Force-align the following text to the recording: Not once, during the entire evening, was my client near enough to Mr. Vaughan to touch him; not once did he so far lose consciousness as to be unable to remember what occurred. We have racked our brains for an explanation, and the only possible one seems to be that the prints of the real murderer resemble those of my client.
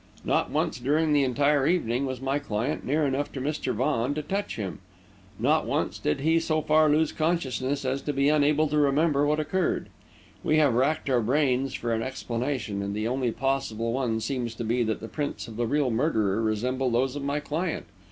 Not 0.25 0.49
once, 0.49 0.79
during 0.79 1.13
the 1.13 1.23
entire 1.23 1.67
evening, 1.67 2.07
was 2.07 2.19
my 2.19 2.39
client 2.39 2.83
near 2.83 3.05
enough 3.05 3.31
to 3.33 3.39
Mr. 3.39 3.71
Vaughan 3.71 4.15
to 4.15 4.23
touch 4.23 4.55
him; 4.55 4.79
not 5.37 5.67
once 5.67 5.99
did 5.99 6.21
he 6.21 6.39
so 6.39 6.59
far 6.63 6.89
lose 6.89 7.11
consciousness 7.11 7.85
as 7.85 8.01
to 8.01 8.11
be 8.11 8.27
unable 8.27 8.67
to 8.69 8.79
remember 8.79 9.27
what 9.27 9.39
occurred. 9.39 9.89
We 10.43 10.57
have 10.57 10.73
racked 10.73 11.07
our 11.11 11.21
brains 11.21 11.75
for 11.75 11.93
an 11.93 12.01
explanation, 12.01 12.81
and 12.81 12.95
the 12.95 13.07
only 13.07 13.31
possible 13.31 13.93
one 13.93 14.19
seems 14.21 14.55
to 14.55 14.63
be 14.63 14.81
that 14.85 15.01
the 15.01 15.07
prints 15.07 15.47
of 15.47 15.55
the 15.55 15.67
real 15.67 15.91
murderer 15.91 16.41
resemble 16.41 16.89
those 16.89 17.15
of 17.15 17.23
my 17.23 17.39
client. 17.39 17.85